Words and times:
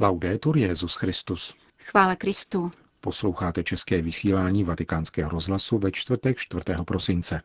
Laudetur 0.00 0.56
Jezus 0.56 0.94
Christus. 0.94 1.54
Chvála 1.78 2.16
Kristu. 2.16 2.70
Posloucháte 3.00 3.64
české 3.64 4.02
vysílání 4.02 4.64
Vatikánského 4.64 5.30
rozhlasu 5.30 5.78
ve 5.78 5.92
čtvrtek 5.92 6.38
4. 6.38 6.64
prosince. 6.84 7.40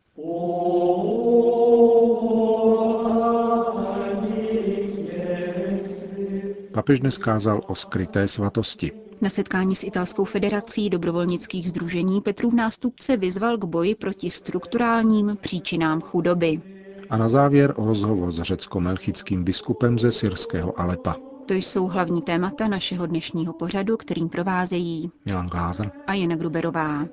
Papež 6.73 6.99
dnes 6.99 7.17
kázal 7.17 7.61
o 7.67 7.75
skryté 7.75 8.27
svatosti. 8.27 8.91
Na 9.21 9.29
setkání 9.29 9.75
s 9.75 9.83
Italskou 9.83 10.25
federací 10.25 10.89
dobrovolnických 10.89 11.69
združení 11.69 12.21
Petrův 12.21 12.53
nástupce 12.53 13.17
vyzval 13.17 13.57
k 13.57 13.65
boji 13.65 13.95
proti 13.95 14.29
strukturálním 14.29 15.37
příčinám 15.41 16.01
chudoby. 16.01 16.61
A 17.09 17.17
na 17.17 17.29
závěr 17.29 17.73
rozhovor 17.77 18.31
s 18.31 18.41
řecko-melchickým 18.41 19.43
biskupem 19.43 19.99
ze 19.99 20.11
syrského 20.11 20.79
Alepa. 20.79 21.28
To 21.49 21.55
jsou 21.55 21.87
hlavní 21.87 22.21
témata 22.21 22.67
našeho 22.67 23.05
dnešního 23.05 23.53
pořadu, 23.53 23.97
kterým 23.97 24.29
provázejí 24.29 25.11
Milan 25.25 25.47
Glázer 25.47 25.91
a 26.07 26.13
Jana 26.13 26.35
Gruberová. 26.35 27.05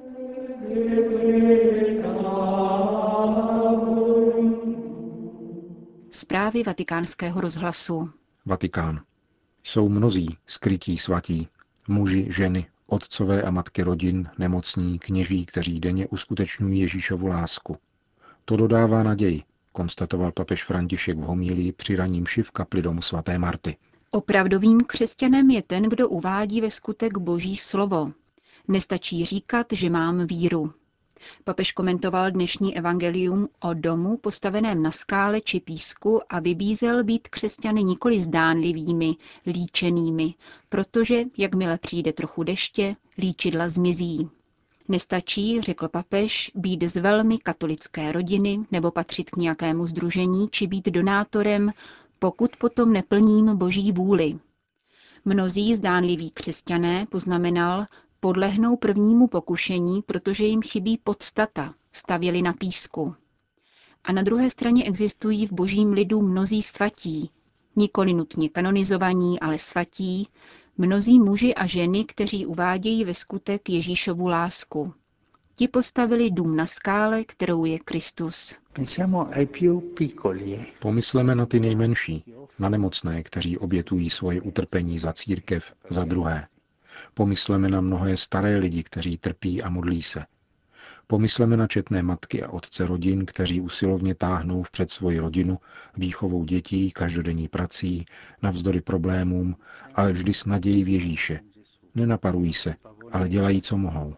Zprávy 6.10 6.62
vatikánského 6.62 7.40
rozhlasu. 7.40 8.10
Vatikán. 8.46 9.00
Jsou 9.62 9.88
mnozí 9.88 10.36
skrytí 10.46 10.98
svatí, 10.98 11.48
muži, 11.88 12.26
ženy, 12.30 12.66
otcové 12.86 13.42
a 13.42 13.50
matky 13.50 13.82
rodin, 13.82 14.28
nemocní, 14.38 14.98
kněží, 14.98 15.46
kteří 15.46 15.80
denně 15.80 16.06
uskutečňují 16.06 16.80
Ježíšovu 16.80 17.26
lásku. 17.26 17.76
To 18.44 18.56
dodává 18.56 19.02
naději, 19.02 19.42
konstatoval 19.72 20.32
papež 20.32 20.64
František 20.64 21.18
v 21.18 21.22
homílii 21.22 21.72
při 21.72 21.96
raním 21.96 22.24
v 22.42 22.50
kapli 22.50 22.82
domu 22.82 23.02
svaté 23.02 23.38
Marty. 23.38 23.76
Opravdovým 24.10 24.80
křesťanem 24.80 25.50
je 25.50 25.62
ten, 25.62 25.82
kdo 25.82 26.08
uvádí 26.08 26.60
ve 26.60 26.70
skutek 26.70 27.18
Boží 27.18 27.56
slovo. 27.56 28.12
Nestačí 28.68 29.24
říkat, 29.24 29.66
že 29.72 29.90
mám 29.90 30.26
víru. 30.26 30.72
Papež 31.44 31.72
komentoval 31.72 32.30
dnešní 32.30 32.76
evangelium 32.76 33.48
o 33.60 33.74
domu 33.74 34.16
postaveném 34.16 34.82
na 34.82 34.90
skále 34.90 35.40
či 35.40 35.60
písku 35.60 36.20
a 36.28 36.40
vybízel 36.40 37.04
být 37.04 37.28
křesťany 37.28 37.84
nikoli 37.84 38.20
zdánlivými, 38.20 39.16
líčenými, 39.46 40.34
protože, 40.68 41.24
jakmile 41.38 41.78
přijde 41.78 42.12
trochu 42.12 42.42
deště, 42.42 42.96
líčidla 43.18 43.68
zmizí. 43.68 44.28
Nestačí, 44.88 45.60
řekl 45.60 45.88
papež, 45.88 46.50
být 46.54 46.82
z 46.82 46.96
velmi 46.96 47.38
katolické 47.38 48.12
rodiny 48.12 48.58
nebo 48.70 48.90
patřit 48.90 49.30
k 49.30 49.36
nějakému 49.36 49.86
združení 49.86 50.48
či 50.50 50.66
být 50.66 50.86
donátorem, 50.86 51.72
pokud 52.18 52.56
potom 52.56 52.92
neplním 52.92 53.56
boží 53.56 53.92
vůli. 53.92 54.38
Mnozí 55.24 55.74
zdánliví 55.74 56.30
křesťané, 56.30 57.06
poznamenal, 57.06 57.86
podlehnou 58.20 58.76
prvnímu 58.76 59.26
pokušení, 59.26 60.02
protože 60.02 60.44
jim 60.44 60.62
chybí 60.62 60.98
podstata, 61.04 61.74
stavěli 61.92 62.42
na 62.42 62.52
písku. 62.52 63.14
A 64.04 64.12
na 64.12 64.22
druhé 64.22 64.50
straně 64.50 64.84
existují 64.84 65.46
v 65.46 65.52
božím 65.52 65.92
lidu 65.92 66.22
mnozí 66.22 66.62
svatí, 66.62 67.30
nikoli 67.76 68.12
nutně 68.14 68.48
kanonizovaní, 68.48 69.40
ale 69.40 69.58
svatí, 69.58 70.28
mnozí 70.78 71.20
muži 71.20 71.54
a 71.54 71.66
ženy, 71.66 72.04
kteří 72.04 72.46
uvádějí 72.46 73.04
ve 73.04 73.14
skutek 73.14 73.68
Ježíšovu 73.68 74.28
lásku. 74.28 74.94
Ti 75.58 75.68
postavili 75.68 76.30
dům 76.30 76.56
na 76.56 76.66
skále, 76.66 77.24
kterou 77.24 77.64
je 77.64 77.78
Kristus. 77.78 78.56
Pomysleme 80.80 81.34
na 81.34 81.46
ty 81.46 81.60
nejmenší, 81.60 82.24
na 82.58 82.68
nemocné, 82.68 83.22
kteří 83.22 83.58
obětují 83.58 84.10
svoje 84.10 84.40
utrpení 84.40 84.98
za 84.98 85.12
církev, 85.12 85.72
za 85.90 86.04
druhé. 86.04 86.46
Pomysleme 87.14 87.68
na 87.68 87.80
mnohé 87.80 88.16
staré 88.16 88.56
lidi, 88.56 88.82
kteří 88.82 89.18
trpí 89.18 89.62
a 89.62 89.70
modlí 89.70 90.02
se. 90.02 90.24
Pomysleme 91.06 91.56
na 91.56 91.66
četné 91.66 92.02
matky 92.02 92.42
a 92.42 92.50
otce 92.50 92.86
rodin, 92.86 93.26
kteří 93.26 93.60
usilovně 93.60 94.14
táhnou 94.14 94.62
vpřed 94.62 94.90
svoji 94.90 95.18
rodinu, 95.18 95.58
výchovou 95.96 96.44
dětí, 96.44 96.90
každodenní 96.90 97.48
prací, 97.48 98.06
navzdory 98.42 98.80
problémům, 98.80 99.56
ale 99.94 100.12
vždy 100.12 100.34
s 100.34 100.46
nadějí 100.46 100.84
v 100.84 100.88
Ježíše. 100.88 101.40
Nenaparují 101.94 102.52
se, 102.52 102.74
ale 103.12 103.28
dělají, 103.28 103.62
co 103.62 103.76
mohou. 103.76 104.14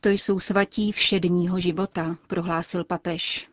To 0.00 0.08
jsou 0.08 0.38
svatí 0.38 0.92
všedního 0.92 1.60
života, 1.60 2.16
prohlásil 2.26 2.84
papež. 2.84 3.48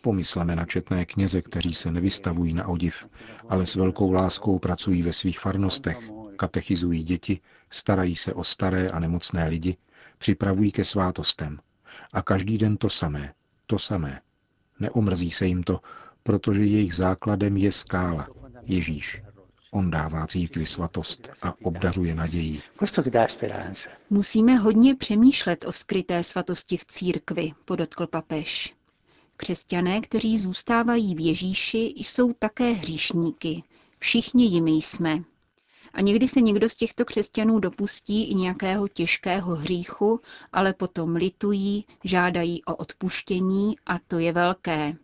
Pomysleme 0.00 0.56
na 0.56 0.66
četné 0.66 1.06
kněze, 1.06 1.42
kteří 1.42 1.74
se 1.74 1.92
nevystavují 1.92 2.54
na 2.54 2.68
odiv, 2.68 3.06
ale 3.48 3.66
s 3.66 3.74
velkou 3.74 4.12
láskou 4.12 4.58
pracují 4.58 5.02
ve 5.02 5.12
svých 5.12 5.40
farnostech, 5.40 6.10
katechizují 6.36 7.02
děti, 7.02 7.40
starají 7.70 8.16
se 8.16 8.34
o 8.34 8.44
staré 8.44 8.88
a 8.88 8.98
nemocné 8.98 9.48
lidi, 9.48 9.76
připravují 10.18 10.72
ke 10.72 10.84
svátostem. 10.84 11.58
A 12.12 12.22
každý 12.22 12.58
den 12.58 12.76
to 12.76 12.88
samé, 12.88 13.34
to 13.66 13.78
samé. 13.78 14.20
Neomrzí 14.80 15.30
se 15.30 15.46
jim 15.46 15.62
to, 15.62 15.80
protože 16.22 16.64
jejich 16.64 16.94
základem 16.94 17.56
je 17.56 17.72
skála, 17.72 18.28
Ježíš. 18.62 19.22
On 19.74 19.90
dává 19.90 20.26
církvi 20.26 20.66
svatost 20.66 21.28
a 21.42 21.54
obdařuje 21.62 22.14
naději. 22.14 22.60
Musíme 24.10 24.56
hodně 24.56 24.94
přemýšlet 24.94 25.64
o 25.64 25.72
skryté 25.72 26.22
svatosti 26.22 26.76
v 26.76 26.84
církvi, 26.84 27.52
podotkl 27.64 28.06
papež. 28.06 28.74
Křesťané, 29.36 30.00
kteří 30.00 30.38
zůstávají 30.38 31.14
v 31.14 31.20
Ježíši, 31.20 31.94
jsou 31.96 32.32
také 32.32 32.72
hříšníky. 32.72 33.62
Všichni 33.98 34.44
jimi 34.44 34.70
jsme. 34.70 35.22
A 35.92 36.00
někdy 36.00 36.28
se 36.28 36.40
někdo 36.40 36.68
z 36.68 36.76
těchto 36.76 37.04
křesťanů 37.04 37.58
dopustí 37.58 38.30
i 38.30 38.34
nějakého 38.34 38.88
těžkého 38.88 39.54
hříchu, 39.56 40.20
ale 40.52 40.72
potom 40.74 41.16
litují, 41.16 41.86
žádají 42.04 42.64
o 42.64 42.76
odpuštění 42.76 43.76
a 43.86 43.98
to 43.98 44.18
je 44.18 44.32
velké. 44.32 44.96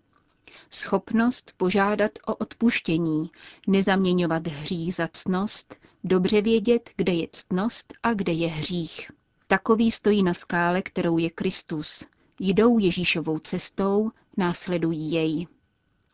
Schopnost 0.71 1.53
požádat 1.57 2.11
o 2.27 2.35
odpuštění, 2.37 3.31
nezaměňovat 3.67 4.47
hřích 4.47 4.95
za 4.95 5.09
ctnost, 5.13 5.77
dobře 6.05 6.43
vědět, 6.43 6.91
kde 6.97 7.13
je 7.13 7.29
ctnost 7.33 7.95
a 8.03 8.15
kde 8.15 8.33
je 8.33 8.49
hřích. 8.49 9.11
Takový 9.47 9.91
stojí 9.91 10.23
na 10.23 10.35
skále, 10.35 10.83
kterou 10.83 11.19
je 11.19 11.31
Kristus. 11.31 12.07
Jdou 12.41 12.79
Ježíšovou 12.79 13.39
cestou, 13.39 14.11
následují 14.37 15.13
jej. 15.13 15.47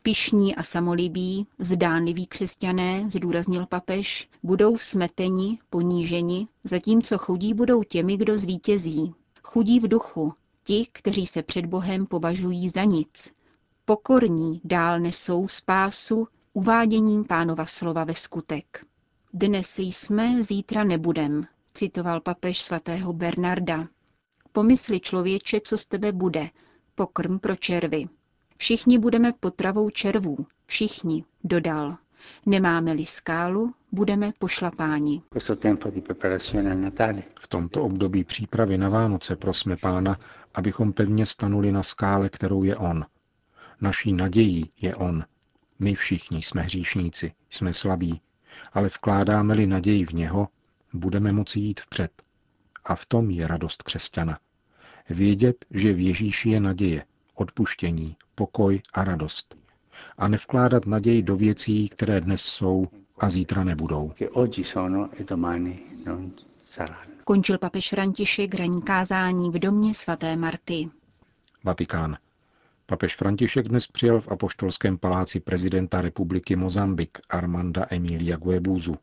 Pišní 0.02 0.56
a 0.56 0.62
samolibí, 0.62 1.46
zdánliví 1.58 2.26
křesťané, 2.26 3.10
zdůraznil 3.10 3.66
papež, 3.66 4.28
budou 4.42 4.76
smeteni, 4.76 5.58
poníženi, 5.70 6.48
zatímco 6.64 7.18
chudí 7.18 7.54
budou 7.54 7.82
těmi, 7.82 8.16
kdo 8.16 8.38
zvítězí. 8.38 9.14
Chudí 9.42 9.80
v 9.80 9.88
duchu, 9.88 10.32
ti, 10.64 10.88
kteří 10.92 11.26
se 11.26 11.42
před 11.42 11.66
Bohem 11.66 12.06
považují 12.06 12.68
za 12.68 12.84
nic, 12.84 13.32
Pokorní 13.86 14.60
dál 14.64 15.00
nesou 15.00 15.48
spásu 15.48 16.28
uváděním 16.52 17.24
pánova 17.24 17.66
slova 17.66 18.04
ve 18.04 18.14
skutek. 18.14 18.86
Dnes 19.32 19.78
jsme, 19.78 20.42
zítra 20.42 20.84
nebudem, 20.84 21.46
citoval 21.74 22.20
papež 22.20 22.62
svatého 22.62 23.12
Bernarda. 23.12 23.88
Pomysli 24.52 25.00
člověče, 25.00 25.60
co 25.60 25.78
z 25.78 25.86
tebe 25.86 26.12
bude, 26.12 26.50
pokrm 26.94 27.38
pro 27.38 27.56
červy. 27.56 28.04
Všichni 28.56 28.98
budeme 28.98 29.32
potravou 29.40 29.90
červů, 29.90 30.36
všichni, 30.66 31.24
dodal. 31.44 31.96
Nemáme-li 32.46 33.06
skálu, 33.06 33.74
budeme 33.92 34.32
pošlapáni. 34.38 35.22
V 37.40 37.48
tomto 37.48 37.82
období 37.82 38.24
přípravy 38.24 38.78
na 38.78 38.88
Vánoce 38.88 39.36
prosme 39.36 39.76
Pána, 39.76 40.16
abychom 40.54 40.92
pevně 40.92 41.26
stanuli 41.26 41.72
na 41.72 41.82
skále, 41.82 42.28
kterou 42.28 42.62
je 42.62 42.76
On, 42.76 43.04
Naší 43.80 44.12
nadějí 44.12 44.70
je 44.80 44.94
On. 44.94 45.24
My 45.78 45.94
všichni 45.94 46.42
jsme 46.42 46.62
hříšníci, 46.62 47.32
jsme 47.50 47.74
slabí, 47.74 48.20
ale 48.72 48.88
vkládáme-li 48.88 49.66
naději 49.66 50.06
v 50.06 50.12
něho, 50.12 50.48
budeme 50.92 51.32
moci 51.32 51.58
jít 51.60 51.80
vpřed. 51.80 52.22
A 52.84 52.94
v 52.94 53.06
tom 53.06 53.30
je 53.30 53.46
radost 53.46 53.82
křesťana. 53.82 54.38
Vědět, 55.10 55.64
že 55.70 55.92
v 55.92 56.00
Ježíši 56.00 56.50
je 56.50 56.60
naděje, 56.60 57.04
odpuštění, 57.34 58.16
pokoj 58.34 58.80
a 58.92 59.04
radost. 59.04 59.56
A 60.18 60.28
nevkládat 60.28 60.86
naději 60.86 61.22
do 61.22 61.36
věcí, 61.36 61.88
které 61.88 62.20
dnes 62.20 62.42
jsou 62.42 62.86
a 63.18 63.28
zítra 63.30 63.64
nebudou. 63.64 64.12
E 64.20 64.26
Končil 67.24 67.58
papež 67.58 67.88
František 67.88 68.54
ranní 68.54 68.82
kázání 68.82 69.50
v 69.50 69.58
domě 69.58 69.94
svaté 69.94 70.36
Marty. 70.36 70.88
Vatikán. 71.64 72.16
Papež 72.86 73.16
František 73.16 73.68
dnes 73.68 73.86
přijel 73.86 74.20
v 74.20 74.28
apoštolském 74.28 74.98
paláci 74.98 75.40
prezidenta 75.40 76.00
republiky 76.00 76.56
Mozambik 76.56 77.18
Armanda 77.30 77.86
Emilia 77.90 78.36
Guebuzu. 78.36 78.96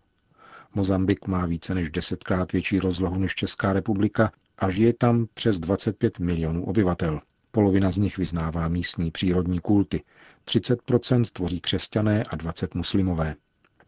Mozambik 0.74 1.28
má 1.28 1.46
více 1.46 1.76
než 1.76 1.90
desetkrát 1.90 2.52
větší 2.52 2.80
rozlohu 2.80 3.20
než 3.20 3.36
Česká 3.36 3.74
republika 3.74 4.32
a 4.58 4.70
žije 4.70 4.94
tam 4.94 5.28
přes 5.34 5.60
25 5.60 6.20
milionů 6.20 6.66
obyvatel. 6.66 7.22
Polovina 7.52 7.92
z 7.92 7.98
nich 7.98 8.18
vyznává 8.18 8.68
místní 8.68 9.12
přírodní 9.12 9.60
kulty, 9.60 10.04
30% 10.46 11.24
tvoří 11.34 11.60
křesťané 11.60 12.24
a 12.24 12.36
20 12.36 12.76
muslimové. 12.76 13.36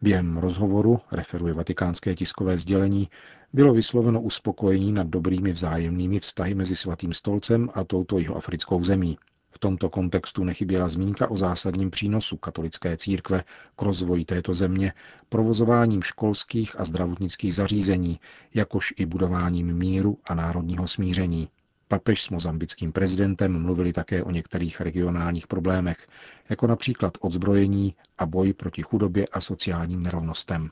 Během 0.02 0.38
rozhovoru, 0.38 1.00
referuje 1.12 1.54
vatikánské 1.54 2.16
tiskové 2.16 2.58
sdělení, 2.58 3.10
bylo 3.54 3.74
vysloveno 3.74 4.22
uspokojení 4.22 4.92
nad 4.92 5.08
dobrými 5.08 5.52
vzájemnými 5.52 6.20
vztahy 6.20 6.56
mezi 6.56 6.76
Svatým 6.76 7.14
stolcem 7.14 7.70
a 7.74 7.84
touto 7.84 8.18
jihoafrickou 8.18 8.84
zemí. 8.84 9.18
V 9.56 9.60
tomto 9.60 9.90
kontextu 9.90 10.44
nechyběla 10.44 10.90
zmínka 10.90 11.32
o 11.32 11.38
zásadním 11.38 11.92
přínosu 11.92 12.38
katolické 12.38 12.98
církve 12.98 13.44
k 13.76 13.82
rozvoji 13.82 14.26
této 14.26 14.54
země 14.54 14.94
provozováním 15.30 16.02
školských 16.02 16.80
a 16.80 16.86
zdravotnických 16.86 17.56
zařízení, 17.56 18.20
jakož 18.54 18.94
i 18.98 19.06
budováním 19.06 19.74
míru 19.78 20.18
a 20.26 20.36
národního 20.36 20.88
smíření. 20.88 21.50
Papež 21.88 22.24
s 22.24 22.30
mozambickým 22.30 22.92
prezidentem 22.92 23.62
mluvili 23.62 23.94
také 23.94 24.24
o 24.24 24.32
některých 24.32 24.82
regionálních 24.82 25.48
problémech, 25.48 26.08
jako 26.50 26.68
například 26.68 27.14
odzbrojení 27.20 27.96
a 28.18 28.26
boj 28.26 28.54
proti 28.54 28.82
chudobě 28.82 29.26
a 29.28 29.42
sociálním 29.42 30.04
nerovnostem. 30.04 30.70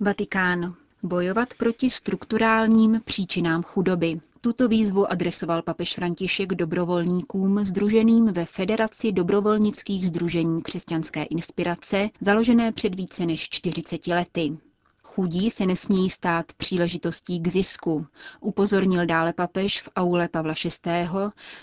Vatikán. 0.00 0.74
Bojovat 1.02 1.54
proti 1.54 1.90
strukturálním 1.90 3.00
příčinám 3.04 3.62
chudoby. 3.62 4.20
Tuto 4.40 4.68
výzvu 4.68 5.12
adresoval 5.12 5.62
papež 5.62 5.94
František 5.94 6.54
dobrovolníkům 6.54 7.64
združeným 7.64 8.26
ve 8.26 8.44
Federaci 8.44 9.12
dobrovolnických 9.12 10.08
združení 10.08 10.62
křesťanské 10.62 11.22
inspirace, 11.22 12.10
založené 12.20 12.72
před 12.72 12.94
více 12.94 13.26
než 13.26 13.48
40 13.48 14.06
lety. 14.06 14.58
Chudí 15.04 15.50
se 15.50 15.66
nesmějí 15.66 16.10
stát 16.10 16.52
příležitostí 16.56 17.40
k 17.40 17.48
zisku, 17.48 18.06
upozornil 18.40 19.06
dále 19.06 19.32
papež 19.32 19.82
v 19.82 19.88
aule 19.96 20.28
Pavla 20.28 20.54
VI. 20.64 20.90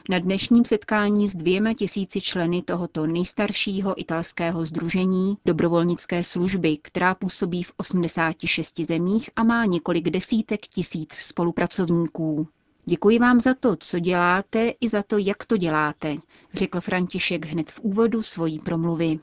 na 0.10 0.20
dnešním 0.20 0.66
setkání 0.66 1.28
s 1.28 1.36
dvěma 1.36 1.74
tisíci 1.74 2.22
členy 2.22 2.62
tohoto 2.62 3.08
nejstaršího 3.08 4.02
italského 4.02 4.66
združení 4.66 5.38
dobrovolnické 5.46 6.24
služby, 6.24 6.78
která 6.82 7.16
působí 7.16 7.64
v 7.64 7.74
86 7.78 8.80
zemích 8.80 9.30
a 9.36 9.44
má 9.44 9.66
několik 9.66 10.10
desítek 10.10 10.68
tisíc 10.68 11.14
spolupracovníků. 11.14 12.48
Děkuji 12.88 13.20
vám 13.20 13.40
za 13.40 13.54
to, 13.54 13.76
co 13.76 14.00
děláte 14.00 14.70
i 14.82 14.90
za 14.90 15.04
to, 15.04 15.18
jak 15.18 15.46
to 15.46 15.58
děláte, 15.58 16.16
řekl 16.54 16.82
František 16.82 17.46
hned 17.46 17.72
v 17.72 17.80
úvodu 17.80 18.22
svojí 18.22 18.60
promluvy. 18.60 19.20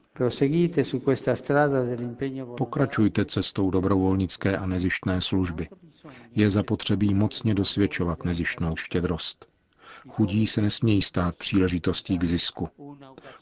Pokračujte 2.59 3.25
cestou 3.25 3.71
dobrovolnické 3.71 4.57
a 4.57 4.67
nezištné 4.67 5.21
služby. 5.21 5.69
Je 6.31 6.51
zapotřebí 6.51 7.15
mocně 7.15 7.55
dosvědčovat 7.55 8.25
nezištnou 8.25 8.77
štědrost. 8.77 9.47
Chudí 10.09 10.47
se 10.47 10.63
nesmějí 10.63 11.03
stát 11.03 11.37
příležitostí 11.37 12.19
k 12.19 12.25
zisku. 12.25 12.69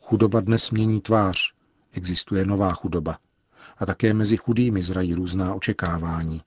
Chudoba 0.03 0.41
dnes 0.41 0.71
mění 0.71 1.01
tvář. 1.01 1.55
Existuje 1.93 2.45
nová 2.45 2.73
chudoba. 2.73 3.19
A 3.79 3.87
také 3.87 4.15
mezi 4.15 4.37
chudými 4.37 4.83
zrají 4.83 5.15
různá 5.15 5.55
očekávání. 5.55 6.43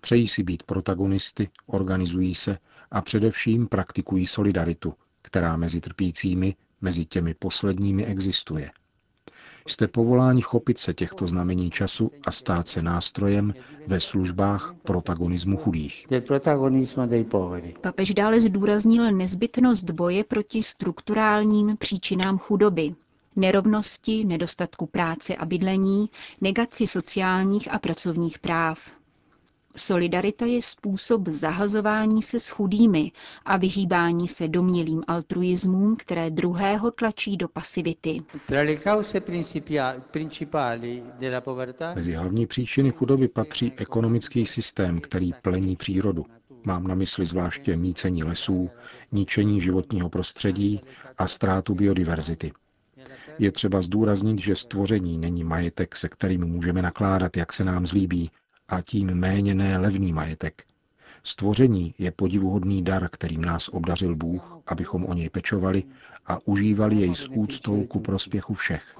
Přejí 0.00 0.28
si 0.28 0.42
být 0.42 0.62
protagonisty, 0.62 1.50
organizují 1.66 2.34
se 2.34 2.58
a 2.94 3.00
především 3.00 3.66
praktikují 3.68 4.26
solidaritu, 4.26 4.94
která 5.22 5.56
mezi 5.56 5.80
trpícími, 5.80 6.54
mezi 6.80 7.04
těmi 7.04 7.34
posledními 7.34 8.06
existuje. 8.06 8.70
Jste 9.68 9.88
povoláni 9.88 10.42
chopit 10.42 10.78
se 10.78 10.94
těchto 10.94 11.26
znamení 11.26 11.70
času 11.70 12.10
a 12.26 12.32
stát 12.32 12.68
se 12.68 12.82
nástrojem 12.82 13.54
ve 13.86 14.00
službách 14.00 14.74
protagonismu 14.82 15.56
chudých. 15.56 16.06
Papež 17.80 18.14
dále 18.14 18.40
zdůraznil 18.40 19.12
nezbytnost 19.12 19.90
boje 19.90 20.24
proti 20.24 20.62
strukturálním 20.62 21.76
příčinám 21.76 22.38
chudoby, 22.38 22.94
nerovnosti, 23.36 24.24
nedostatku 24.24 24.86
práce 24.86 25.36
a 25.36 25.44
bydlení, 25.46 26.10
negaci 26.40 26.86
sociálních 26.86 27.72
a 27.74 27.78
pracovních 27.78 28.38
práv. 28.38 28.90
Solidarita 29.76 30.46
je 30.46 30.62
způsob 30.62 31.28
zahazování 31.28 32.22
se 32.22 32.40
s 32.40 32.48
chudými 32.48 33.12
a 33.44 33.56
vyhýbání 33.56 34.28
se 34.28 34.48
domělým 34.48 35.02
altruismům, 35.06 35.96
které 35.96 36.30
druhého 36.30 36.90
tlačí 36.90 37.36
do 37.36 37.48
pasivity. 37.48 38.18
Mezi 41.94 42.12
hlavní 42.12 42.46
příčiny 42.46 42.90
chudoby 42.90 43.28
patří 43.28 43.72
ekonomický 43.76 44.46
systém, 44.46 45.00
který 45.00 45.30
plení 45.42 45.76
přírodu. 45.76 46.26
Mám 46.64 46.86
na 46.86 46.94
mysli 46.94 47.26
zvláště 47.26 47.76
mícení 47.76 48.24
lesů, 48.24 48.70
ničení 49.12 49.60
životního 49.60 50.08
prostředí 50.08 50.80
a 51.18 51.26
ztrátu 51.26 51.74
biodiverzity. 51.74 52.52
Je 53.38 53.52
třeba 53.52 53.82
zdůraznit, 53.82 54.38
že 54.38 54.56
stvoření 54.56 55.18
není 55.18 55.44
majetek, 55.44 55.96
se 55.96 56.08
kterým 56.08 56.44
můžeme 56.46 56.82
nakládat, 56.82 57.36
jak 57.36 57.52
se 57.52 57.64
nám 57.64 57.86
zlíbí, 57.86 58.30
a 58.68 58.82
tím 58.82 59.14
méně 59.14 59.54
ne 59.54 59.78
levný 59.78 60.12
majetek. 60.12 60.64
Stvoření 61.22 61.94
je 61.98 62.10
podivuhodný 62.10 62.82
dar, 62.82 63.08
kterým 63.08 63.44
nás 63.44 63.68
obdařil 63.68 64.16
Bůh, 64.16 64.58
abychom 64.66 65.04
o 65.04 65.14
něj 65.14 65.30
pečovali 65.30 65.82
a 66.26 66.38
užívali 66.44 66.96
jej 66.96 67.14
s 67.14 67.28
úctou 67.34 67.84
ku 67.84 68.00
prospěchu 68.00 68.54
všech. 68.54 68.94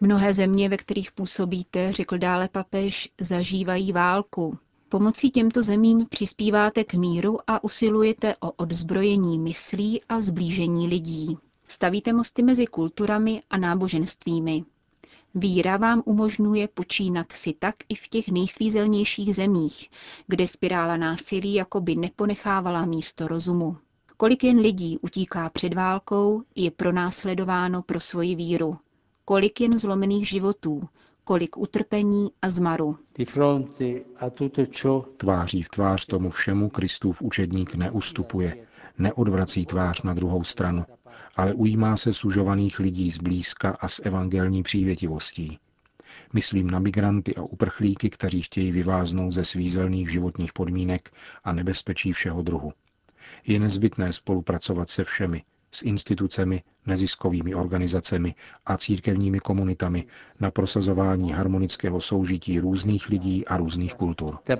Mnohé 0.00 0.34
země, 0.34 0.68
ve 0.68 0.76
kterých 0.76 1.12
působíte, 1.12 1.92
řekl 1.92 2.18
dále 2.18 2.48
papež, 2.48 3.08
zažívají 3.20 3.92
válku. 3.92 4.58
Pomocí 4.88 5.30
těmto 5.30 5.62
zemím 5.62 6.06
přispíváte 6.06 6.84
k 6.84 6.94
míru 6.94 7.38
a 7.46 7.64
usilujete 7.64 8.36
o 8.40 8.50
odzbrojení 8.52 9.38
myslí 9.38 10.00
a 10.08 10.20
zblížení 10.20 10.88
lidí. 10.88 11.38
Stavíte 11.68 12.12
mosty 12.12 12.42
mezi 12.42 12.66
kulturami 12.66 13.40
a 13.50 13.56
náboženstvími. 13.56 14.64
Víra 15.40 15.76
vám 15.76 16.02
umožňuje 16.04 16.68
počínat 16.68 17.32
si 17.32 17.52
tak 17.58 17.74
i 17.88 17.94
v 17.94 18.08
těch 18.08 18.28
nejsvízelnějších 18.28 19.34
zemích, 19.34 19.90
kde 20.26 20.46
spirála 20.46 20.96
násilí 20.96 21.54
jakoby 21.54 21.96
neponechávala 21.96 22.84
místo 22.84 23.28
rozumu. 23.28 23.76
Kolik 24.16 24.44
jen 24.44 24.58
lidí 24.58 24.98
utíká 24.98 25.48
před 25.48 25.74
válkou, 25.74 26.42
je 26.54 26.70
pronásledováno 26.70 27.82
pro 27.82 28.00
svoji 28.00 28.34
víru. 28.34 28.76
Kolik 29.24 29.60
jen 29.60 29.78
zlomených 29.78 30.28
životů, 30.28 30.80
kolik 31.24 31.56
utrpení 31.56 32.28
a 32.42 32.50
zmaru. 32.50 32.98
Tváří 35.16 35.62
v 35.62 35.68
tvář 35.68 36.06
tomu 36.06 36.30
všemu 36.30 36.68
Kristův 36.68 37.22
učedník 37.22 37.74
neustupuje, 37.74 38.66
neodvrací 38.98 39.66
tvář 39.66 40.02
na 40.02 40.14
druhou 40.14 40.44
stranu, 40.44 40.84
ale 41.36 41.54
ujímá 41.54 41.96
se 41.96 42.12
sužovaných 42.12 42.78
lidí 42.78 43.10
zblízka 43.10 43.76
a 43.80 43.88
s 43.88 44.02
evangelní 44.04 44.62
přívětivostí. 44.62 45.58
Myslím 46.32 46.70
na 46.70 46.78
migranty 46.78 47.34
a 47.36 47.42
uprchlíky, 47.42 48.10
kteří 48.10 48.42
chtějí 48.42 48.72
vyváznout 48.72 49.30
ze 49.30 49.44
svízelných 49.44 50.10
životních 50.10 50.52
podmínek 50.52 51.10
a 51.44 51.52
nebezpečí 51.52 52.12
všeho 52.12 52.42
druhu. 52.42 52.72
Je 53.46 53.58
nezbytné 53.58 54.12
spolupracovat 54.12 54.90
se 54.90 55.04
všemi, 55.04 55.42
s 55.72 55.82
institucemi, 55.82 56.62
neziskovými 56.86 57.54
organizacemi 57.54 58.34
a 58.66 58.76
církevními 58.76 59.40
komunitami 59.40 60.06
na 60.40 60.50
prosazování 60.50 61.32
harmonického 61.32 62.00
soužití 62.00 62.60
různých 62.60 63.08
lidí 63.08 63.46
a 63.46 63.56
různých 63.56 63.94
kultur. 63.94 64.38
E 64.48 64.58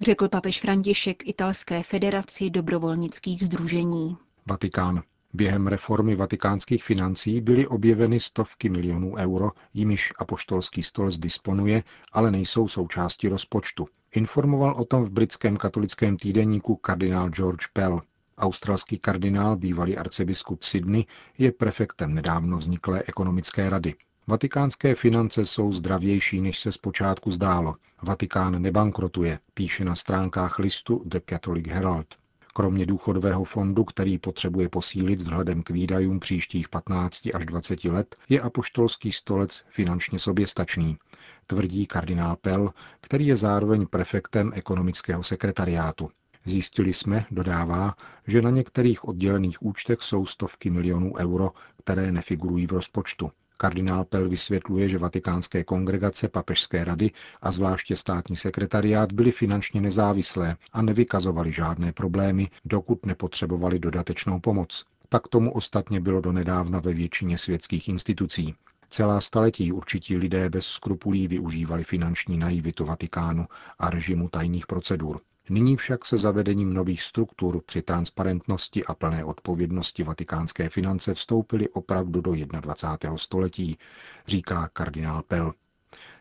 Řekl 0.00 0.28
papež 0.28 0.60
František 0.60 1.28
italské 1.28 1.82
federaci 1.82 2.50
dobrovolnických 2.50 3.44
združení. 3.44 4.16
Vatikán. 4.46 5.02
Během 5.32 5.66
reformy 5.66 6.16
vatikánských 6.16 6.84
financí 6.84 7.40
byly 7.40 7.66
objeveny 7.66 8.20
stovky 8.20 8.68
milionů 8.68 9.14
euro, 9.16 9.50
jimiž 9.74 10.12
apoštolský 10.18 10.82
stolec 10.82 11.18
disponuje, 11.18 11.82
ale 12.12 12.30
nejsou 12.30 12.68
součástí 12.68 13.28
rozpočtu. 13.28 13.86
Informoval 14.14 14.74
o 14.78 14.84
tom 14.84 15.02
v 15.02 15.10
britském 15.10 15.56
katolickém 15.56 16.16
týdeníku 16.16 16.76
kardinál 16.76 17.30
George 17.30 17.66
Pell. 17.72 18.00
Australský 18.38 18.98
kardinál, 18.98 19.56
bývalý 19.56 19.96
arcibiskup 19.96 20.62
Sydney, 20.62 21.04
je 21.38 21.52
prefektem 21.52 22.14
nedávno 22.14 22.56
vzniklé 22.56 23.02
ekonomické 23.06 23.70
rady. 23.70 23.94
Vatikánské 24.26 24.94
finance 24.94 25.46
jsou 25.46 25.72
zdravější, 25.72 26.40
než 26.40 26.58
se 26.58 26.72
zpočátku 26.72 27.30
zdálo. 27.30 27.74
Vatikán 28.02 28.62
nebankrotuje, 28.62 29.38
píše 29.54 29.84
na 29.84 29.94
stránkách 29.94 30.58
listu 30.58 31.02
The 31.06 31.20
Catholic 31.28 31.66
Herald. 31.66 32.06
Kromě 32.54 32.86
důchodového 32.86 33.44
fondu, 33.44 33.84
který 33.84 34.18
potřebuje 34.18 34.68
posílit 34.68 35.20
vzhledem 35.20 35.62
k 35.62 35.70
výdajům 35.70 36.20
příštích 36.20 36.68
15 36.68 37.28
až 37.34 37.46
20 37.46 37.84
let, 37.84 38.16
je 38.28 38.40
apoštolský 38.40 39.12
stolec 39.12 39.64
finančně 39.68 40.18
soběstačný, 40.18 40.98
tvrdí 41.46 41.86
kardinál 41.86 42.36
Pell, 42.36 42.72
který 43.00 43.26
je 43.26 43.36
zároveň 43.36 43.86
prefektem 43.86 44.52
ekonomického 44.54 45.22
sekretariátu. 45.22 46.10
Zjistili 46.48 46.92
jsme, 46.92 47.24
dodává, 47.30 47.94
že 48.26 48.42
na 48.42 48.50
některých 48.50 49.08
oddělených 49.08 49.62
účtech 49.62 50.02
jsou 50.02 50.26
stovky 50.26 50.70
milionů 50.70 51.16
euro, 51.16 51.50
které 51.84 52.12
nefigurují 52.12 52.66
v 52.66 52.72
rozpočtu. 52.72 53.30
Kardinál 53.56 54.04
Pell 54.04 54.28
vysvětluje, 54.28 54.88
že 54.88 54.98
vatikánské 54.98 55.64
kongregace, 55.64 56.28
papežské 56.28 56.84
rady 56.84 57.10
a 57.42 57.50
zvláště 57.50 57.96
státní 57.96 58.36
sekretariát 58.36 59.12
byly 59.12 59.32
finančně 59.32 59.80
nezávislé 59.80 60.56
a 60.72 60.82
nevykazovaly 60.82 61.52
žádné 61.52 61.92
problémy, 61.92 62.48
dokud 62.64 63.06
nepotřebovali 63.06 63.78
dodatečnou 63.78 64.40
pomoc. 64.40 64.84
Tak 65.08 65.28
tomu 65.28 65.52
ostatně 65.52 66.00
bylo 66.00 66.20
donedávna 66.20 66.80
ve 66.80 66.92
většině 66.92 67.38
světských 67.38 67.88
institucí. 67.88 68.54
Celá 68.90 69.20
staletí 69.20 69.72
určití 69.72 70.16
lidé 70.16 70.50
bez 70.50 70.66
skrupulí 70.66 71.28
využívali 71.28 71.84
finanční 71.84 72.38
naivitu 72.38 72.84
Vatikánu 72.84 73.46
a 73.78 73.90
režimu 73.90 74.28
tajných 74.28 74.66
procedur. 74.66 75.20
Nyní 75.50 75.76
však 75.76 76.04
se 76.04 76.18
zavedením 76.18 76.74
nových 76.74 77.02
struktur 77.02 77.62
při 77.66 77.82
transparentnosti 77.82 78.84
a 78.84 78.94
plné 78.94 79.24
odpovědnosti 79.24 80.02
vatikánské 80.02 80.68
finance 80.68 81.14
vstoupily 81.14 81.68
opravdu 81.68 82.20
do 82.20 82.34
21. 82.60 83.18
století, 83.18 83.78
říká 84.26 84.68
kardinál 84.72 85.22
Pell. 85.22 85.52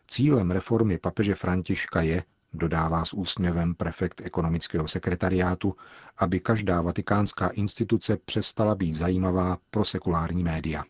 Cílem 0.08 0.52
reformy 0.52 0.98
papeže 0.98 1.36
Františka 1.36 2.02
je, 2.02 2.24
dodává 2.54 3.06
s 3.06 3.14
úsměvem 3.14 3.76
prefekt 3.76 4.22
ekonomického 4.22 4.88
sekretariátu, 4.88 5.76
aby 6.18 6.40
každá 6.40 6.82
vatikánská 6.82 7.48
instituce 7.48 8.18
přestala 8.18 8.76
být 8.76 8.94
zajímavá 8.94 9.58
pro 9.72 9.86
sekulární 9.86 10.44
média. 10.44 10.84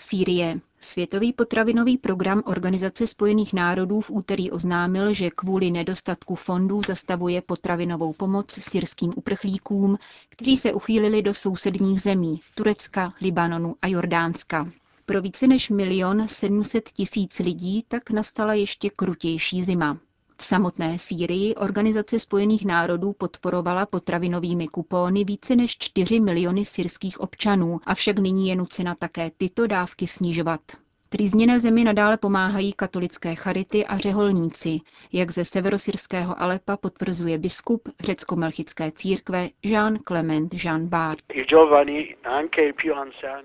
Sýrie. 0.00 0.60
Světový 0.80 1.32
potravinový 1.32 1.98
program 1.98 2.42
Organizace 2.46 3.06
spojených 3.06 3.52
národů 3.52 4.00
v 4.00 4.10
úterý 4.10 4.50
oznámil, 4.50 5.12
že 5.12 5.30
kvůli 5.30 5.70
nedostatku 5.70 6.34
fondů 6.34 6.82
zastavuje 6.86 7.42
potravinovou 7.42 8.12
pomoc 8.12 8.50
syrským 8.50 9.12
uprchlíkům, 9.16 9.98
kteří 10.28 10.56
se 10.56 10.72
uchýlili 10.72 11.22
do 11.22 11.34
sousedních 11.34 12.00
zemí 12.00 12.40
Turecka, 12.54 13.12
Libanonu 13.20 13.76
a 13.82 13.88
Jordánska. 13.88 14.72
Pro 15.06 15.22
více 15.22 15.46
než 15.46 15.70
milion 15.70 16.28
700 16.28 16.88
tisíc 16.88 17.38
lidí 17.38 17.84
tak 17.88 18.10
nastala 18.10 18.54
ještě 18.54 18.90
krutější 18.90 19.62
zima. 19.62 19.98
V 20.40 20.44
samotné 20.44 20.98
Sýrii 20.98 21.54
Organizace 21.54 22.18
spojených 22.18 22.64
národů 22.64 23.12
podporovala 23.12 23.86
potravinovými 23.86 24.68
kupóny 24.68 25.24
více 25.24 25.56
než 25.56 25.78
4 25.78 26.20
miliony 26.20 26.64
syrských 26.64 27.20
občanů, 27.20 27.80
avšak 27.86 28.18
nyní 28.18 28.48
je 28.48 28.56
nucena 28.56 28.94
také 28.94 29.30
tyto 29.38 29.66
dávky 29.66 30.06
snižovat. 30.06 30.60
Trýzněné 31.08 31.60
zemi 31.60 31.84
nadále 31.84 32.16
pomáhají 32.16 32.72
katolické 32.72 33.34
charity 33.34 33.86
a 33.86 33.96
řeholníci, 33.96 34.78
jak 35.12 35.30
ze 35.30 35.44
severosyrského 35.44 36.42
Alepa 36.42 36.76
potvrzuje 36.76 37.38
biskup 37.38 37.88
řecko-melchické 38.00 38.90
církve 38.90 39.48
Jean 39.62 39.98
Clement 40.08 40.54
Jean 40.64 40.86
Bart. 40.86 41.24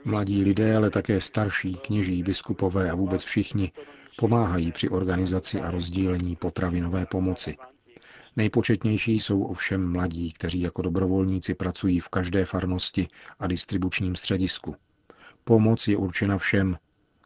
Mladí 0.06 0.44
lidé, 0.44 0.76
ale 0.76 0.90
také 0.90 1.20
starší, 1.22 1.76
kněží, 1.76 2.24
biskupové 2.24 2.92
a 2.92 2.96
vůbec 2.96 3.24
všichni 3.24 3.72
pomáhají 4.18 4.72
při 4.72 4.90
organizaci 4.90 5.62
a 5.62 5.72
rozdílení 5.72 6.36
potravinové 6.36 7.06
pomoci. 7.06 7.58
Nejpočetnější 8.36 9.20
jsou 9.20 9.44
ovšem 9.44 9.92
mladí, 9.92 10.32
kteří 10.32 10.62
jako 10.62 10.82
dobrovolníci 10.82 11.54
pracují 11.54 12.00
v 12.00 12.10
každé 12.10 12.46
farnosti 12.46 13.08
a 13.40 13.48
distribučním 13.48 14.16
středisku. 14.16 14.76
Pomoc 15.44 15.88
je 15.88 15.98
určena 15.98 16.38
všem, 16.38 16.78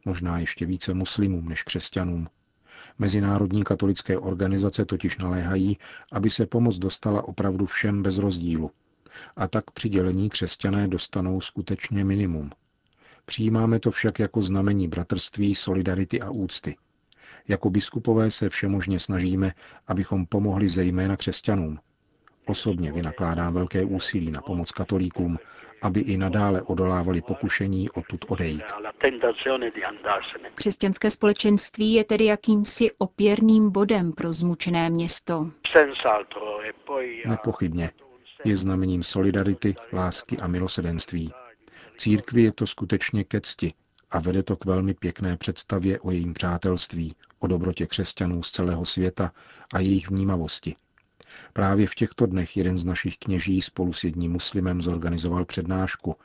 možná 0.05 0.39
ještě 0.39 0.65
více 0.65 0.93
muslimům 0.93 1.49
než 1.49 1.63
křesťanům. 1.63 2.27
Mezinárodní 2.99 3.63
katolické 3.63 4.17
organizace 4.17 4.85
totiž 4.85 5.17
naléhají, 5.17 5.77
aby 6.11 6.29
se 6.29 6.45
pomoc 6.45 6.77
dostala 6.77 7.27
opravdu 7.27 7.65
všem 7.65 8.03
bez 8.03 8.17
rozdílu. 8.17 8.71
A 9.35 9.47
tak 9.47 9.71
přidělení 9.71 10.29
křesťané 10.29 10.87
dostanou 10.87 11.41
skutečně 11.41 12.03
minimum– 12.03 12.49
Přijímáme 13.29 13.79
to 13.79 13.91
však 13.91 14.19
jako 14.19 14.41
znamení 14.41 14.87
bratrství, 14.87 15.55
solidarity 15.55 16.21
a 16.21 16.29
úcty. 16.29 16.75
Jako 17.47 17.69
biskupové 17.69 18.31
se 18.31 18.49
všemožně 18.49 18.99
snažíme, 18.99 19.51
abychom 19.87 20.25
pomohli 20.25 20.69
zejména 20.69 21.17
křesťanům. 21.17 21.79
Osobně 22.45 22.91
vynakládám 22.91 23.53
velké 23.53 23.85
úsilí 23.85 24.31
na 24.31 24.41
pomoc 24.41 24.71
katolíkům, 24.71 25.37
aby 25.81 25.99
i 25.99 26.17
nadále 26.17 26.61
odolávali 26.61 27.21
pokušení 27.21 27.89
odtud 27.89 28.25
odejít. 28.27 28.63
Křesťanské 30.55 31.11
společenství 31.11 31.93
je 31.93 32.03
tedy 32.03 32.25
jakýmsi 32.25 32.91
opěrným 32.97 33.71
bodem 33.71 34.11
pro 34.11 34.33
zmučené 34.33 34.89
město. 34.89 35.51
Nepochybně. 37.25 37.91
Je 38.43 38.57
znamením 38.57 39.03
solidarity, 39.03 39.75
lásky 39.93 40.37
a 40.37 40.47
milosedenství. 40.47 41.33
Církvi 41.97 42.43
je 42.43 42.51
to 42.51 42.67
skutečně 42.67 43.23
ke 43.23 43.41
cti 43.41 43.73
a 44.11 44.19
vede 44.19 44.43
to 44.43 44.55
k 44.55 44.65
velmi 44.65 44.93
pěkné 44.93 45.37
představě 45.37 45.99
o 45.99 46.11
jejím 46.11 46.33
přátelství, 46.33 47.15
o 47.39 47.47
dobrotě 47.47 47.87
křesťanů 47.87 48.43
z 48.43 48.51
celého 48.51 48.85
světa 48.85 49.31
a 49.73 49.79
jejich 49.79 50.09
vnímavosti. 50.09 50.75
Právě 51.53 51.87
v 51.87 51.95
těchto 51.95 52.25
dnech 52.25 52.57
jeden 52.57 52.77
z 52.77 52.85
našich 52.85 53.17
kněží 53.17 53.61
spolu 53.61 53.93
s 53.93 54.03
jedním 54.03 54.31
muslimem 54.31 54.81
zorganizoval 54.81 55.45
přednášku. 55.45 56.15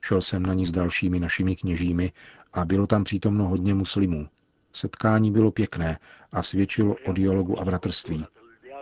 Šel 0.00 0.20
jsem 0.22 0.42
na 0.42 0.54
ní 0.54 0.66
s 0.66 0.72
dalšími 0.72 1.20
našimi 1.20 1.56
kněžími 1.56 2.12
a 2.52 2.64
bylo 2.64 2.86
tam 2.86 3.04
přítomno 3.04 3.48
hodně 3.48 3.74
muslimů. 3.74 4.28
Setkání 4.72 5.30
bylo 5.30 5.50
pěkné 5.50 5.98
a 6.32 6.42
svědčilo 6.42 6.96
o 7.06 7.12
dialogu 7.12 7.60
a 7.60 7.64
bratrství. 7.64 8.26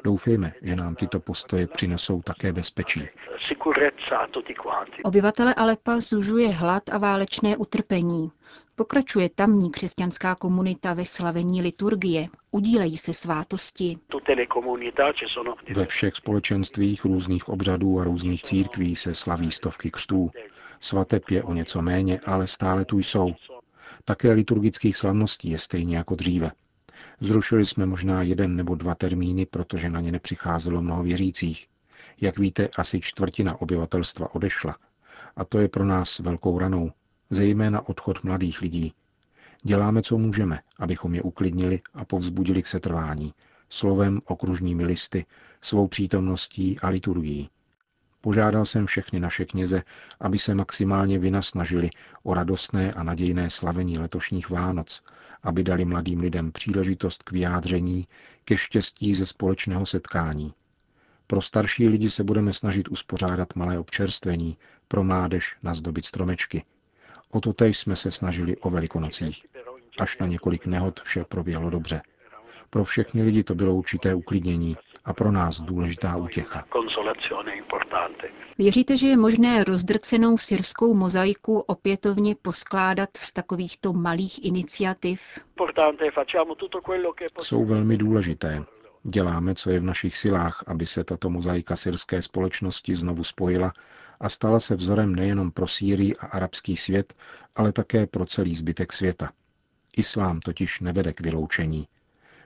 Doufejme, 0.04 0.52
že 0.62 0.76
nám 0.76 0.94
tyto 0.94 1.20
postoje 1.20 1.66
přinesou 1.66 2.22
také 2.22 2.52
bezpečí. 2.52 3.08
Obyvatele 5.04 5.54
Alepa 5.54 6.00
zužuje 6.00 6.48
hlad 6.48 6.82
a 6.92 6.98
válečné 6.98 7.56
utrpení. 7.56 8.30
Pokračuje 8.76 9.28
tamní 9.34 9.70
křesťanská 9.70 10.34
komunita 10.34 10.94
ve 10.94 11.04
slavení 11.04 11.62
liturgie. 11.62 12.28
Udílejí 12.50 12.96
se 12.96 13.14
svátosti. 13.14 13.96
Ve 15.76 15.86
všech 15.86 16.14
společenstvích 16.14 17.04
různých 17.04 17.48
obřadů 17.48 18.00
a 18.00 18.04
různých 18.04 18.42
církví 18.42 18.96
se 18.96 19.14
slaví 19.14 19.50
stovky 19.50 19.90
křtů. 19.90 20.30
Svateb 20.80 21.30
je 21.30 21.42
o 21.42 21.54
něco 21.54 21.82
méně, 21.82 22.20
ale 22.26 22.46
stále 22.46 22.84
tu 22.84 22.98
jsou. 22.98 23.34
Také 24.04 24.32
liturgických 24.32 24.96
slavností 24.96 25.50
je 25.50 25.58
stejně 25.58 25.96
jako 25.96 26.14
dříve. 26.14 26.50
Zrušili 27.20 27.66
jsme 27.66 27.86
možná 27.86 28.22
jeden 28.22 28.56
nebo 28.56 28.74
dva 28.74 28.94
termíny, 28.94 29.46
protože 29.46 29.90
na 29.90 30.00
ně 30.00 30.12
nepřicházelo 30.12 30.82
mnoho 30.82 31.02
věřících. 31.02 31.66
Jak 32.20 32.38
víte, 32.38 32.68
asi 32.78 33.00
čtvrtina 33.00 33.60
obyvatelstva 33.60 34.34
odešla. 34.34 34.76
A 35.36 35.44
to 35.44 35.58
je 35.58 35.68
pro 35.68 35.84
nás 35.84 36.18
velkou 36.18 36.58
ranou, 36.58 36.92
zejména 37.30 37.88
odchod 37.88 38.24
mladých 38.24 38.60
lidí. 38.60 38.92
Děláme, 39.62 40.02
co 40.02 40.18
můžeme, 40.18 40.60
abychom 40.78 41.14
je 41.14 41.22
uklidnili 41.22 41.80
a 41.94 42.04
povzbudili 42.04 42.62
k 42.62 42.66
setrvání, 42.66 43.34
slovem, 43.68 44.20
okružními 44.24 44.84
listy, 44.84 45.26
svou 45.60 45.88
přítomností 45.88 46.80
a 46.80 46.88
liturgií. 46.88 47.50
Požádal 48.20 48.64
jsem 48.66 48.86
všechny 48.86 49.20
naše 49.20 49.44
kněze, 49.44 49.82
aby 50.20 50.38
se 50.38 50.54
maximálně 50.54 51.18
vynasnažili 51.18 51.90
o 52.22 52.34
radostné 52.34 52.90
a 52.92 53.02
nadějné 53.02 53.50
slavení 53.50 53.98
letošních 53.98 54.50
Vánoc, 54.50 55.02
aby 55.42 55.64
dali 55.64 55.84
mladým 55.84 56.20
lidem 56.20 56.52
příležitost 56.52 57.22
k 57.22 57.32
vyjádření, 57.32 58.08
ke 58.44 58.56
štěstí 58.56 59.14
ze 59.14 59.26
společného 59.26 59.86
setkání. 59.86 60.54
Pro 61.26 61.42
starší 61.42 61.88
lidi 61.88 62.10
se 62.10 62.24
budeme 62.24 62.52
snažit 62.52 62.88
uspořádat 62.88 63.54
malé 63.54 63.78
občerstvení, 63.78 64.58
pro 64.88 65.04
mládež 65.04 65.56
nazdobit 65.62 66.04
stromečky. 66.04 66.64
O 67.30 67.40
to 67.40 67.52
tež 67.52 67.78
jsme 67.78 67.96
se 67.96 68.10
snažili 68.10 68.56
o 68.56 68.70
velikonocích. 68.70 69.46
Až 69.98 70.18
na 70.18 70.26
několik 70.26 70.66
nehod 70.66 71.00
vše 71.00 71.24
proběhlo 71.24 71.70
dobře. 71.70 72.02
Pro 72.70 72.84
všechny 72.84 73.22
lidi 73.22 73.44
to 73.44 73.54
bylo 73.54 73.74
určité 73.74 74.14
uklidnění 74.14 74.76
a 75.04 75.12
pro 75.12 75.32
nás 75.32 75.60
důležitá 75.60 76.16
útěcha. 76.16 76.64
Věříte, 78.58 78.96
že 78.96 79.06
je 79.06 79.16
možné 79.16 79.64
rozdrcenou 79.64 80.38
syrskou 80.38 80.94
mozaiku 80.94 81.58
opětovně 81.58 82.34
poskládat 82.42 83.08
z 83.16 83.32
takovýchto 83.32 83.92
malých 83.92 84.44
iniciativ? 84.44 85.38
Jsou 87.40 87.64
velmi 87.64 87.96
důležité. 87.96 88.64
Děláme, 89.02 89.54
co 89.54 89.70
je 89.70 89.80
v 89.80 89.84
našich 89.84 90.16
silách, 90.16 90.64
aby 90.66 90.86
se 90.86 91.04
tato 91.04 91.30
mozaika 91.30 91.76
syrské 91.76 92.22
společnosti 92.22 92.96
znovu 92.96 93.24
spojila 93.24 93.72
a 94.20 94.28
stala 94.28 94.60
se 94.60 94.74
vzorem 94.74 95.14
nejenom 95.14 95.50
pro 95.50 95.68
Sýrii 95.68 96.16
a 96.16 96.26
arabský 96.26 96.76
svět, 96.76 97.14
ale 97.56 97.72
také 97.72 98.06
pro 98.06 98.26
celý 98.26 98.54
zbytek 98.54 98.92
světa. 98.92 99.30
Islám 99.96 100.40
totiž 100.40 100.80
nevede 100.80 101.12
k 101.12 101.20
vyloučení. 101.20 101.86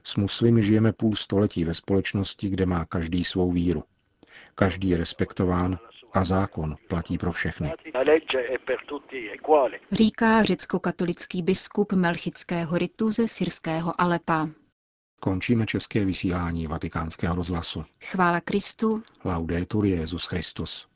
S 0.06 0.16
muslimy 0.16 0.62
žijeme 0.62 0.92
půl 0.92 1.16
století 1.16 1.64
ve 1.64 1.74
společnosti, 1.74 2.48
kde 2.48 2.66
má 2.66 2.84
každý 2.84 3.24
svou 3.24 3.52
víru. 3.52 3.84
Každý 4.54 4.88
je 4.88 4.96
respektován 4.96 5.78
a 6.12 6.24
zákon 6.24 6.76
platí 6.88 7.18
pro 7.18 7.32
všechny. 7.32 7.72
Říká 9.92 10.42
řecko-katolický 10.42 11.42
biskup 11.42 11.92
Melchického 11.92 12.78
ritu 12.78 13.10
ze 13.10 13.28
syrského 13.28 14.00
Alepa. 14.00 14.48
Končíme 15.20 15.66
české 15.66 16.04
vysílání 16.04 16.66
vatikánského 16.66 17.34
rozhlasu. 17.34 17.84
Chvála 18.04 18.40
Kristu. 18.40 19.02
Laudetur 19.24 19.86
Jezus 19.86 20.24
Christus. 20.26 20.93